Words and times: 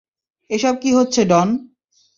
এসব 0.49 0.73
কি 0.81 0.89
হচ্ছে, 0.93 1.21
ডন? 1.25 1.47